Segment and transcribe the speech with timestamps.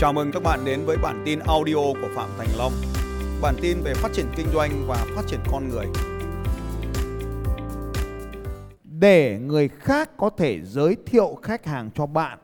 [0.00, 2.72] Chào mừng các bạn đến với bản tin audio của Phạm Thành Long.
[3.42, 5.86] Bản tin về phát triển kinh doanh và phát triển con người.
[8.84, 12.38] Để người khác có thể giới thiệu khách hàng cho bạn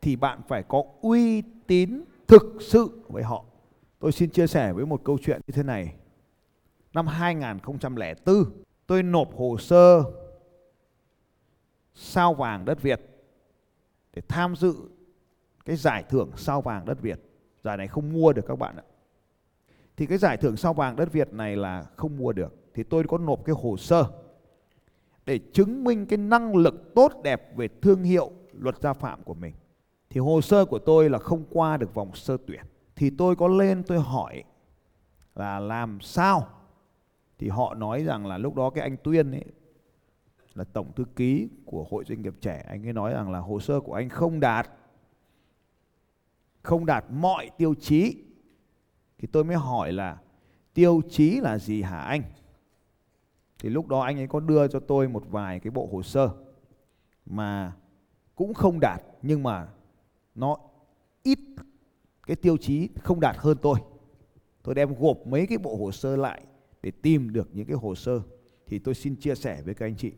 [0.00, 3.44] thì bạn phải có uy tín thực sự với họ.
[3.98, 5.94] Tôi xin chia sẻ với một câu chuyện như thế này.
[6.92, 8.44] Năm 2004,
[8.86, 10.02] tôi nộp hồ sơ
[11.94, 13.00] sao vàng đất Việt
[14.12, 14.74] để tham dự
[15.64, 17.20] cái giải thưởng sao vàng đất Việt.
[17.62, 18.84] Giải này không mua được các bạn ạ.
[19.96, 22.54] Thì cái giải thưởng sao vàng đất Việt này là không mua được.
[22.74, 24.04] Thì tôi có nộp cái hồ sơ
[25.26, 29.34] để chứng minh cái năng lực tốt đẹp về thương hiệu luật gia phạm của
[29.34, 29.54] mình.
[30.10, 32.62] Thì hồ sơ của tôi là không qua được vòng sơ tuyển.
[32.96, 34.42] Thì tôi có lên tôi hỏi
[35.34, 36.48] là làm sao?
[37.38, 39.44] Thì họ nói rằng là lúc đó cái anh Tuyên ấy
[40.54, 43.60] là tổng thư ký của hội doanh nghiệp trẻ anh ấy nói rằng là hồ
[43.60, 44.70] sơ của anh không đạt
[46.64, 48.24] không đạt mọi tiêu chí,
[49.18, 50.18] thì tôi mới hỏi là
[50.74, 52.22] tiêu chí là gì hả anh?
[53.58, 56.30] Thì lúc đó anh ấy có đưa cho tôi một vài cái bộ hồ sơ
[57.26, 57.72] mà
[58.34, 59.68] cũng không đạt, nhưng mà
[60.34, 60.56] nó
[61.22, 61.38] ít
[62.26, 63.78] cái tiêu chí không đạt hơn tôi.
[64.62, 66.42] Tôi đem gộp mấy cái bộ hồ sơ lại
[66.82, 68.20] để tìm được những cái hồ sơ,
[68.66, 70.12] thì tôi xin chia sẻ với các anh chị.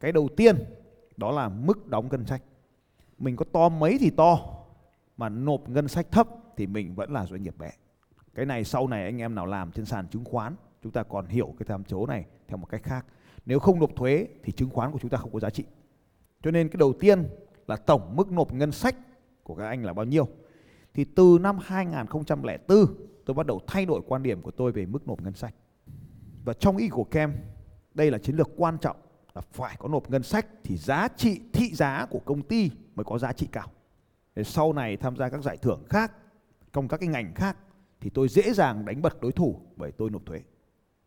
[0.00, 0.56] Cái đầu tiên
[1.16, 2.42] đó là mức đóng ngân sách.
[3.18, 4.57] Mình có to mấy thì to
[5.18, 7.70] mà nộp ngân sách thấp thì mình vẫn là doanh nghiệp bé.
[8.34, 11.26] Cái này sau này anh em nào làm trên sàn chứng khoán, chúng ta còn
[11.26, 13.06] hiểu cái tham số này theo một cách khác.
[13.46, 15.64] Nếu không nộp thuế thì chứng khoán của chúng ta không có giá trị.
[16.42, 17.28] Cho nên cái đầu tiên
[17.66, 18.96] là tổng mức nộp ngân sách
[19.42, 20.28] của các anh là bao nhiêu?
[20.94, 22.86] Thì từ năm 2004
[23.24, 25.54] tôi bắt đầu thay đổi quan điểm của tôi về mức nộp ngân sách.
[26.44, 27.32] Và trong ý của kem,
[27.94, 28.96] đây là chiến lược quan trọng
[29.34, 33.04] là phải có nộp ngân sách thì giá trị, thị giá của công ty mới
[33.04, 33.70] có giá trị cao
[34.44, 36.12] sau này tham gia các giải thưởng khác,
[36.72, 37.56] trong các cái ngành khác,
[38.00, 40.40] thì tôi dễ dàng đánh bật đối thủ bởi tôi nộp thuế.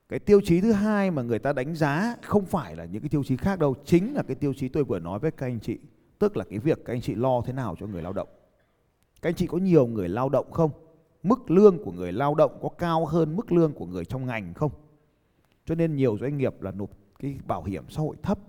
[0.10, 3.10] Cái tiêu chí thứ hai mà người ta đánh giá không phải là những cái
[3.10, 5.60] tiêu chí khác đâu, chính là cái tiêu chí tôi vừa nói với các anh
[5.60, 5.80] chị,
[6.20, 8.28] tức là cái việc các anh chị lo thế nào cho người lao động.
[9.22, 10.72] Các anh chị có nhiều người lao động không?
[11.24, 14.54] Mức lương của người lao động có cao hơn mức lương của người trong ngành
[14.54, 14.72] không?
[15.66, 16.90] Cho nên nhiều doanh nghiệp là nộp
[17.20, 18.40] cái bảo hiểm xã hội thấp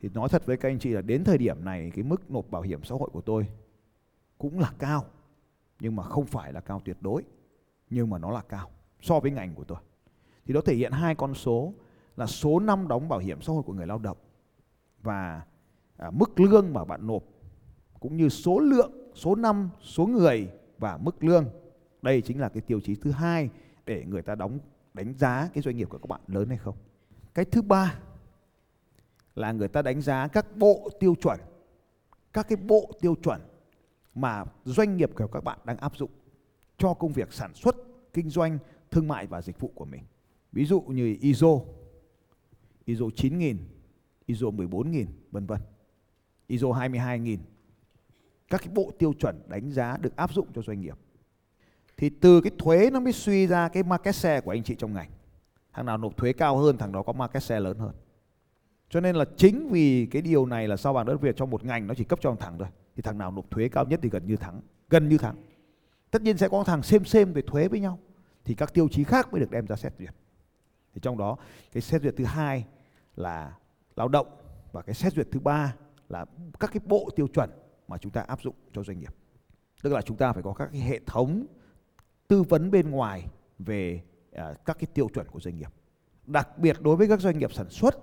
[0.00, 2.50] thì nói thật với các anh chị là đến thời điểm này cái mức nộp
[2.50, 3.46] bảo hiểm xã hội của tôi
[4.38, 5.04] cũng là cao
[5.80, 7.22] nhưng mà không phải là cao tuyệt đối
[7.90, 8.70] nhưng mà nó là cao
[9.00, 9.78] so với ngành của tôi.
[10.46, 11.72] Thì nó thể hiện hai con số
[12.16, 14.16] là số năm đóng bảo hiểm xã hội của người lao động
[15.02, 15.42] và
[15.96, 17.22] à, mức lương mà bạn nộp
[18.00, 20.48] cũng như số lượng số năm số người
[20.78, 21.44] và mức lương.
[22.02, 23.50] Đây chính là cái tiêu chí thứ hai
[23.86, 24.58] để người ta đóng
[24.94, 26.76] đánh giá cái doanh nghiệp của các bạn lớn hay không.
[27.34, 27.98] Cái thứ ba
[29.36, 31.40] là người ta đánh giá các bộ tiêu chuẩn,
[32.32, 33.40] các cái bộ tiêu chuẩn
[34.14, 36.10] mà doanh nghiệp của các bạn đang áp dụng
[36.78, 37.76] cho công việc sản xuất,
[38.12, 38.58] kinh doanh,
[38.90, 40.02] thương mại và dịch vụ của mình.
[40.52, 41.60] Ví dụ như ISO
[42.84, 43.56] ISO 9000
[44.26, 45.60] ISO 14000 vân vân.
[46.46, 47.38] ISO 22000
[48.48, 50.98] các cái bộ tiêu chuẩn đánh giá được áp dụng cho doanh nghiệp.
[51.96, 54.94] Thì từ cái thuế nó mới suy ra cái market share của anh chị trong
[54.94, 55.10] ngành.
[55.72, 57.94] Thằng nào nộp thuế cao hơn, thằng đó có market share lớn hơn
[58.90, 61.64] cho nên là chính vì cái điều này là sao vàng đất Việt trong một
[61.64, 62.68] ngành nó chỉ cấp cho một thằng thôi.
[62.96, 64.60] Thì thằng nào nộp thuế cao nhất thì gần như thắng,
[64.90, 65.36] gần như thắng.
[66.10, 67.98] Tất nhiên sẽ có thằng xem xem về thuế với nhau.
[68.44, 70.14] Thì các tiêu chí khác mới được đem ra xét duyệt.
[70.94, 71.36] Thì trong đó,
[71.72, 72.64] cái xét duyệt thứ hai
[73.16, 73.52] là
[73.96, 74.26] lao động
[74.72, 75.74] và cái xét duyệt thứ ba
[76.08, 76.24] là
[76.60, 77.50] các cái bộ tiêu chuẩn
[77.88, 79.14] mà chúng ta áp dụng cho doanh nghiệp.
[79.82, 81.46] Tức là chúng ta phải có các cái hệ thống
[82.28, 83.26] tư vấn bên ngoài
[83.58, 85.70] về à, các cái tiêu chuẩn của doanh nghiệp.
[86.26, 87.96] Đặc biệt đối với các doanh nghiệp sản xuất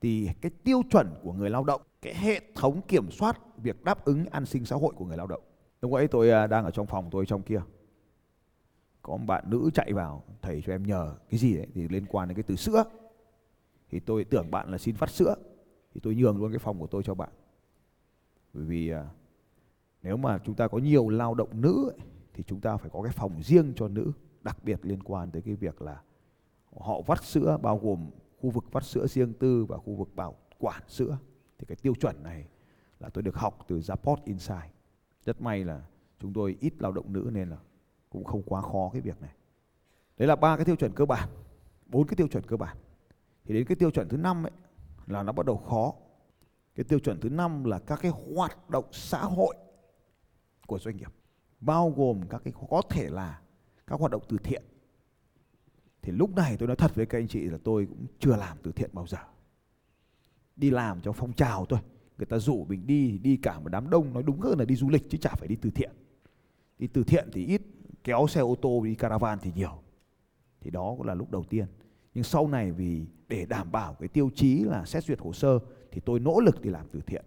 [0.00, 4.04] thì cái tiêu chuẩn của người lao động cái hệ thống kiểm soát việc đáp
[4.04, 5.42] ứng an sinh xã hội của người lao động.
[5.82, 7.60] Lúc ấy tôi à, đang ở trong phòng tôi trong kia.
[9.02, 12.06] Có một bạn nữ chạy vào thầy cho em nhờ cái gì đấy thì liên
[12.06, 12.84] quan đến cái từ sữa.
[13.90, 15.34] Thì tôi tưởng bạn là xin phát sữa.
[15.94, 17.30] Thì tôi nhường luôn cái phòng của tôi cho bạn.
[18.52, 19.06] Bởi vì à,
[20.02, 21.98] nếu mà chúng ta có nhiều lao động nữ ấy,
[22.34, 24.12] thì chúng ta phải có cái phòng riêng cho nữ.
[24.42, 26.02] Đặc biệt liên quan tới cái việc là
[26.76, 30.36] họ vắt sữa bao gồm khu vực vắt sữa riêng tư và khu vực bảo
[30.58, 31.18] quản sữa.
[31.58, 32.48] Thì cái tiêu chuẩn này
[33.00, 34.72] là tôi được học từ Zaport Insight.
[35.24, 35.82] Rất may là
[36.20, 37.56] chúng tôi ít lao động nữ nên là
[38.10, 39.34] cũng không quá khó cái việc này.
[40.16, 41.28] Đấy là ba cái tiêu chuẩn cơ bản,
[41.86, 42.76] bốn cái tiêu chuẩn cơ bản.
[43.44, 44.52] Thì đến cái tiêu chuẩn thứ năm ấy,
[45.06, 45.92] là nó bắt đầu khó.
[46.74, 49.56] Cái tiêu chuẩn thứ năm là các cái hoạt động xã hội
[50.66, 51.12] của doanh nghiệp,
[51.60, 53.40] bao gồm các cái có thể là
[53.86, 54.62] các hoạt động từ thiện
[56.08, 58.58] thì lúc này tôi nói thật với các anh chị là tôi cũng chưa làm
[58.62, 59.18] từ thiện bao giờ.
[60.56, 61.78] Đi làm cho phong trào thôi.
[62.18, 64.76] Người ta rủ mình đi đi cả một đám đông nói đúng hơn là đi
[64.76, 65.90] du lịch chứ chả phải đi từ thiện.
[66.78, 67.62] Đi từ thiện thì ít
[68.04, 69.78] kéo xe ô tô đi caravan thì nhiều.
[70.60, 71.66] Thì đó cũng là lúc đầu tiên.
[72.14, 75.58] Nhưng sau này vì để đảm bảo cái tiêu chí là xét duyệt hồ sơ
[75.90, 77.24] thì tôi nỗ lực đi làm từ thiện.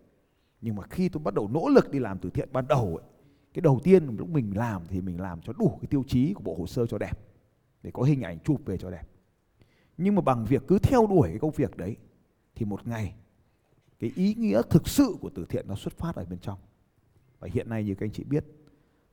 [0.62, 3.08] Nhưng mà khi tôi bắt đầu nỗ lực đi làm từ thiện ban đầu ấy,
[3.54, 6.42] cái đầu tiên lúc mình làm thì mình làm cho đủ cái tiêu chí của
[6.44, 7.31] bộ hồ sơ cho đẹp
[7.84, 9.04] để có hình ảnh chụp về cho đẹp.
[9.98, 11.98] Nhưng mà bằng việc cứ theo đuổi cái công việc đấy
[12.56, 13.16] thì một ngày
[14.00, 16.60] cái ý nghĩa thực sự của từ thiện nó xuất phát ở bên trong.
[17.40, 18.46] Và hiện nay như các anh chị biết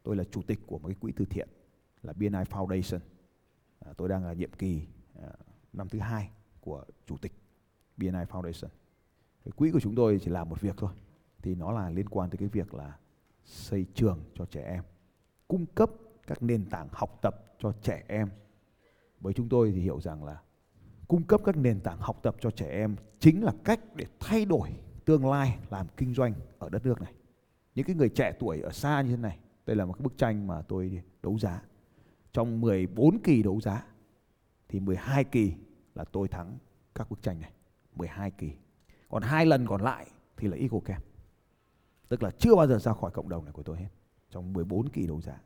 [0.02, 1.48] tôi là chủ tịch của một cái quỹ từ thiện
[2.02, 2.98] là BNI Foundation.
[3.78, 4.82] À, tôi đang là nhiệm kỳ
[5.22, 5.28] à,
[5.72, 6.30] năm thứ hai
[6.60, 7.32] của chủ tịch
[7.96, 8.68] BNI Foundation.
[9.44, 10.90] Cái quỹ của chúng tôi chỉ làm một việc thôi
[11.42, 12.98] thì nó là liên quan tới cái việc là
[13.44, 14.84] xây trường cho trẻ em
[15.48, 15.90] cung cấp
[16.26, 18.28] các nền tảng học tập cho trẻ em
[19.20, 20.40] với chúng tôi thì hiểu rằng là
[21.08, 24.44] cung cấp các nền tảng học tập cho trẻ em chính là cách để thay
[24.44, 24.70] đổi
[25.04, 27.12] tương lai làm kinh doanh ở đất nước này.
[27.74, 30.18] Những cái người trẻ tuổi ở xa như thế này, đây là một cái bức
[30.18, 31.62] tranh mà tôi đấu giá.
[32.32, 33.86] Trong 14 kỳ đấu giá,
[34.68, 35.52] thì 12 kỳ
[35.94, 36.58] là tôi thắng
[36.94, 37.52] các bức tranh này.
[37.96, 38.52] 12 kỳ.
[39.08, 40.06] Còn hai lần còn lại
[40.36, 41.04] thì là Eagle Camp.
[42.08, 43.88] Tức là chưa bao giờ ra khỏi cộng đồng này của tôi hết.
[44.30, 45.40] Trong 14 kỳ đấu giá,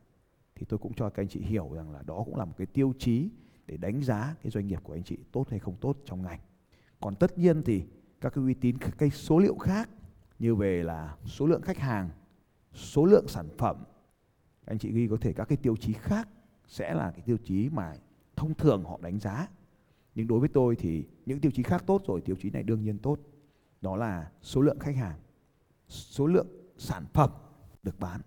[0.55, 2.67] thì tôi cũng cho các anh chị hiểu rằng là đó cũng là một cái
[2.67, 3.29] tiêu chí
[3.67, 6.39] để đánh giá cái doanh nghiệp của anh chị tốt hay không tốt trong ngành.
[7.01, 7.83] Còn tất nhiên thì
[8.21, 9.89] các cái uy tín, các cái số liệu khác
[10.39, 12.09] như về là số lượng khách hàng,
[12.73, 13.83] số lượng sản phẩm,
[14.65, 16.29] anh chị ghi có thể các cái tiêu chí khác
[16.67, 17.93] sẽ là cái tiêu chí mà
[18.35, 19.47] thông thường họ đánh giá.
[20.15, 22.83] Nhưng đối với tôi thì những tiêu chí khác tốt rồi, tiêu chí này đương
[22.83, 23.19] nhiên tốt.
[23.81, 25.19] Đó là số lượng khách hàng,
[25.87, 27.29] số lượng sản phẩm
[27.83, 28.21] được bán.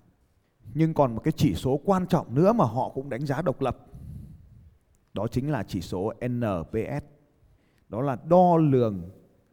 [0.75, 3.61] Nhưng còn một cái chỉ số quan trọng nữa mà họ cũng đánh giá độc
[3.61, 3.87] lập
[5.16, 7.04] đó chính là chỉ số NPS
[7.88, 9.10] đó là đo lường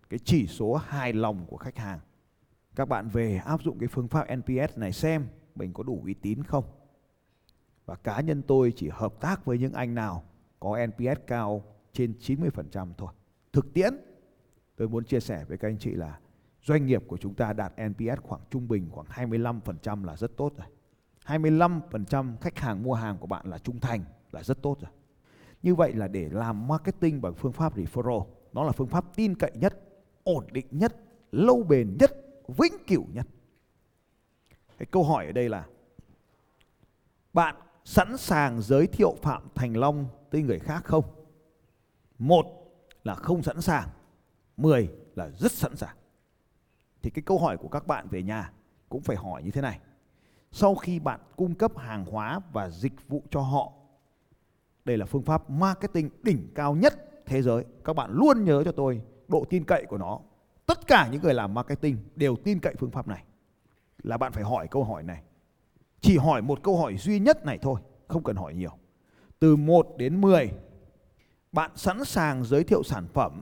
[0.09, 1.99] cái chỉ số hài lòng của khách hàng.
[2.75, 6.13] Các bạn về áp dụng cái phương pháp NPS này xem mình có đủ uy
[6.13, 6.63] tín không.
[7.85, 10.23] Và cá nhân tôi chỉ hợp tác với những anh nào
[10.59, 11.63] có NPS cao
[11.93, 13.13] trên 90% thôi.
[13.53, 13.93] Thực tiễn,
[14.75, 16.19] tôi muốn chia sẻ với các anh chị là
[16.63, 20.53] doanh nghiệp của chúng ta đạt NPS khoảng trung bình khoảng 25% là rất tốt
[20.57, 20.67] rồi.
[21.25, 24.91] 25% khách hàng mua hàng của bạn là trung thành là rất tốt rồi
[25.63, 29.35] như vậy là để làm marketing bằng phương pháp referral, nó là phương pháp tin
[29.35, 29.79] cậy nhất,
[30.23, 30.95] ổn định nhất,
[31.31, 32.11] lâu bền nhất,
[32.47, 33.27] vĩnh cửu nhất.
[34.77, 35.65] Cái câu hỏi ở đây là,
[37.33, 37.55] bạn
[37.85, 41.03] sẵn sàng giới thiệu phạm thành long tới người khác không?
[42.19, 42.45] Một
[43.03, 43.89] là không sẵn sàng,
[44.57, 45.95] mười là rất sẵn sàng.
[47.01, 48.51] Thì cái câu hỏi của các bạn về nhà
[48.89, 49.79] cũng phải hỏi như thế này.
[50.51, 53.73] Sau khi bạn cung cấp hàng hóa và dịch vụ cho họ
[54.85, 56.93] đây là phương pháp marketing đỉnh cao nhất
[57.25, 57.65] thế giới.
[57.83, 60.19] Các bạn luôn nhớ cho tôi độ tin cậy của nó.
[60.65, 63.23] Tất cả những người làm marketing đều tin cậy phương pháp này.
[64.03, 65.23] Là bạn phải hỏi câu hỏi này.
[66.01, 68.71] Chỉ hỏi một câu hỏi duy nhất này thôi, không cần hỏi nhiều.
[69.39, 70.51] Từ 1 đến 10
[71.51, 73.41] bạn sẵn sàng giới thiệu sản phẩm.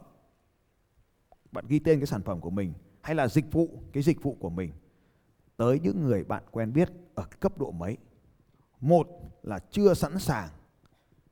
[1.52, 4.38] Bạn ghi tên cái sản phẩm của mình hay là dịch vụ, cái dịch vụ
[4.40, 4.72] của mình
[5.58, 7.98] tới những người bạn quen biết ở cấp độ mấy?
[8.80, 9.08] Một
[9.44, 10.50] là chưa sẵn sàng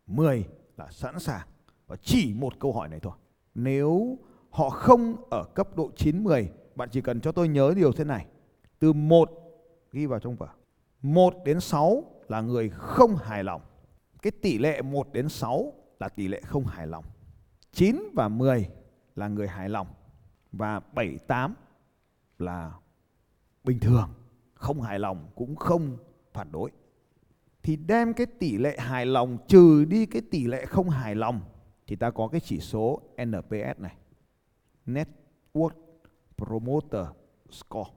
[0.10, 0.46] 10
[0.78, 1.48] là sẵn sàng
[1.88, 3.14] và chỉ một câu hỏi này thôi.
[3.56, 4.18] Nếu
[4.50, 8.04] họ không ở cấp độ 9 10 bạn chỉ cần cho tôi nhớ điều thế
[8.04, 8.25] này.
[8.80, 9.32] Từ 1
[9.92, 10.48] ghi vào trong vở.
[11.01, 13.62] 1 đến 6 là người không hài lòng.
[14.22, 17.06] Cái tỷ lệ 1 đến 6 là tỷ lệ không hài lòng.
[17.72, 18.70] 9 và 10
[19.16, 19.88] là người hài lòng
[20.51, 21.54] và 7 8
[22.39, 22.72] là
[23.63, 24.10] bình thường.
[24.54, 25.98] Không hài lòng cũng không
[26.34, 26.72] phản đối
[27.70, 31.42] thì đem cái tỷ lệ hài lòng trừ đi cái tỷ lệ không hài lòng
[31.88, 33.96] thì ta có cái chỉ số NPS này.
[34.86, 35.72] Network
[36.38, 37.06] Promoter
[37.50, 37.90] Score.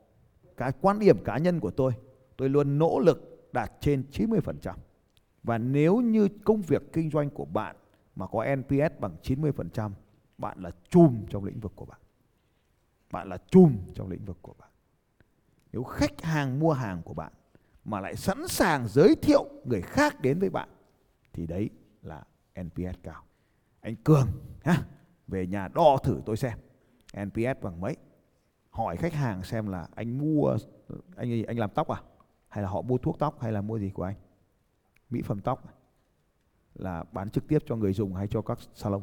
[0.56, 1.92] Cái quan điểm cá nhân của tôi
[2.36, 4.74] tôi luôn nỗ lực đạt trên 90%
[5.42, 7.76] và nếu như công việc kinh doanh của bạn
[8.16, 9.90] mà có NPS bằng 90%
[10.38, 12.00] bạn là chùm trong lĩnh vực của bạn.
[13.10, 14.70] Bạn là chùm trong lĩnh vực của bạn.
[15.72, 17.32] Nếu khách hàng mua hàng của bạn
[17.84, 20.68] mà lại sẵn sàng giới thiệu người khác đến với bạn
[21.32, 21.70] thì đấy
[22.02, 22.24] là
[22.60, 23.24] NPS cao.
[23.80, 24.26] Anh Cường
[24.64, 24.82] ha
[25.28, 26.58] về nhà đo thử tôi xem.
[27.16, 27.96] NPS bằng mấy?
[28.70, 30.56] Hỏi khách hàng xem là anh mua
[31.16, 32.02] anh gì, anh làm tóc à?
[32.48, 34.14] Hay là họ mua thuốc tóc hay là mua gì của anh?
[35.10, 35.72] Mỹ phẩm tóc à?
[36.74, 39.02] là bán trực tiếp cho người dùng hay cho các salon?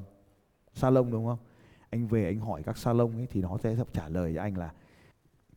[0.74, 1.40] Salon đúng không?
[1.90, 4.74] Anh về anh hỏi các salon ấy thì nó sẽ trả lời cho anh là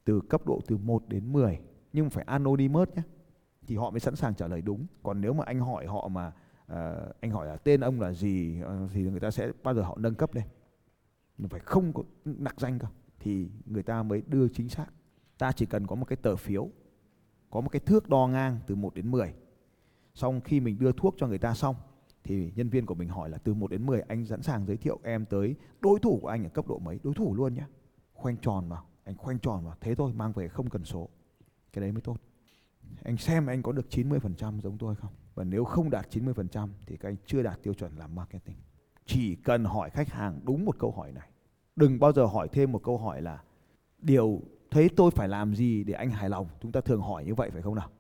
[0.05, 1.61] từ cấp độ từ 1 đến 10
[1.93, 3.03] nhưng phải anonymous nhé.
[3.67, 4.87] Thì họ mới sẵn sàng trả lời đúng.
[5.03, 6.33] Còn nếu mà anh hỏi họ mà
[6.73, 6.77] uh,
[7.21, 9.97] anh hỏi là tên ông là gì uh, thì người ta sẽ bao giờ họ
[10.01, 10.45] nâng cấp lên
[11.51, 12.89] phải không có nặc danh cơ.
[13.21, 14.87] Thì người ta mới đưa chính xác.
[15.39, 16.69] Ta chỉ cần có một cái tờ phiếu
[17.53, 19.35] có một cái thước đo ngang từ 1 đến 10
[20.15, 21.77] xong khi mình đưa thuốc cho người ta xong
[22.25, 24.77] thì nhân viên của mình hỏi là từ 1 đến 10 anh sẵn sàng giới
[24.77, 27.01] thiệu em tới đối thủ của anh ở cấp độ mấy?
[27.03, 27.65] Đối thủ luôn nhé
[28.15, 28.85] khoanh tròn vào.
[29.05, 29.77] Anh khoanh tròn vào.
[29.81, 31.09] Thế thôi mang về không cần số
[31.73, 32.17] cái đấy mới tốt.
[33.05, 35.13] Anh xem anh có được 90% giống tôi không?
[35.35, 38.57] Và nếu không đạt 90% thì các anh chưa đạt tiêu chuẩn làm marketing.
[39.07, 41.29] Chỉ cần hỏi khách hàng đúng một câu hỏi này.
[41.77, 43.43] Đừng bao giờ hỏi thêm một câu hỏi là
[43.99, 46.47] điều thấy tôi phải làm gì để anh hài lòng?
[46.61, 47.91] Chúng ta thường hỏi như vậy phải không nào?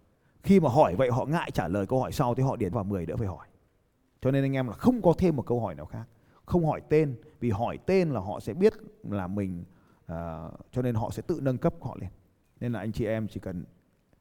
[0.42, 2.84] Khi mà hỏi vậy họ ngại trả lời câu hỏi sau thì họ điền vào
[2.84, 3.46] 10 đỡ phải hỏi.
[4.20, 6.04] Cho nên anh em là không có thêm một câu hỏi nào khác.
[6.44, 9.64] Không hỏi tên vì hỏi tên là họ sẽ biết là mình
[10.04, 10.14] uh,
[10.70, 12.10] cho nên họ sẽ tự nâng cấp họ lên
[12.62, 13.64] nên là anh chị em chỉ cần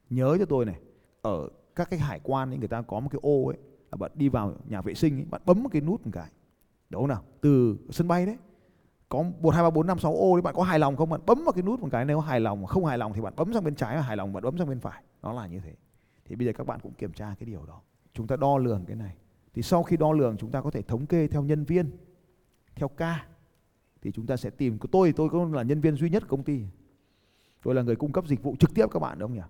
[0.09, 0.79] nhớ cho tôi này
[1.21, 3.57] ở các cái hải quan ấy người ta có một cái ô ấy
[3.91, 6.31] là bạn đi vào nhà vệ sinh ấy, bạn bấm một cái nút một cái.
[6.89, 8.37] Đúng không nào từ sân bay đấy
[9.09, 11.09] có một hai ba bốn năm sáu ô đấy bạn có hài lòng không?
[11.09, 13.33] Bạn bấm vào cái nút một cái nếu hài lòng không hài lòng thì bạn
[13.35, 15.03] bấm sang bên trái và hài lòng bạn bấm sang bên phải.
[15.21, 15.73] Nó là như thế.
[16.25, 17.81] Thì bây giờ các bạn cũng kiểm tra cái điều đó.
[18.13, 19.15] Chúng ta đo lường cái này.
[19.53, 21.91] Thì sau khi đo lường chúng ta có thể thống kê theo nhân viên
[22.75, 23.25] theo ca.
[24.01, 26.65] Thì chúng ta sẽ tìm tôi tôi cũng là nhân viên duy nhất công ty
[27.63, 29.43] tôi là người cung cấp dịch vụ trực tiếp các bạn đúng không nhỉ?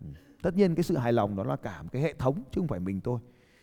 [0.00, 0.06] Ừ.
[0.42, 2.68] tất nhiên cái sự hài lòng đó là cả một cái hệ thống chứ không
[2.68, 3.20] phải mình tôi.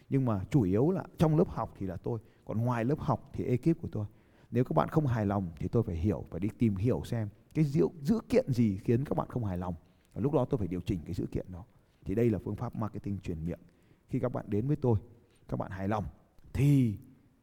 [0.09, 3.29] Nhưng mà chủ yếu là trong lớp học thì là tôi còn ngoài lớp học
[3.33, 4.05] thì ekip của tôi.
[4.51, 7.29] Nếu các bạn không hài lòng thì tôi phải hiểu phải đi tìm hiểu xem
[7.53, 9.75] cái dữ, dữ kiện gì khiến các bạn không hài lòng.
[10.13, 11.65] Và lúc đó tôi phải điều chỉnh cái dữ kiện đó.
[12.05, 13.59] Thì đây là phương pháp marketing truyền miệng.
[14.09, 14.97] Khi các bạn đến với tôi
[15.47, 16.05] các bạn hài lòng
[16.53, 16.97] thì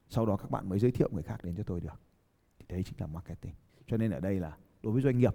[0.09, 2.00] sau đó các bạn mới giới thiệu người khác đến cho tôi được.
[2.59, 3.54] Thì đấy chính là marketing.
[3.87, 5.35] Cho nên ở đây là đối với doanh nghiệp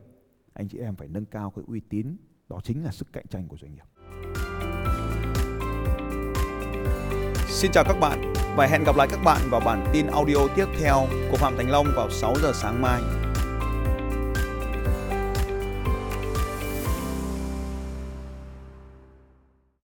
[0.57, 2.17] anh chị em phải nâng cao cái uy tín,
[2.49, 3.85] đó chính là sức cạnh tranh của doanh nghiệp
[7.47, 10.65] Xin chào các bạn và hẹn gặp lại các bạn vào bản tin audio tiếp
[10.79, 13.01] theo của Phạm Thành Long vào 6 giờ sáng mai.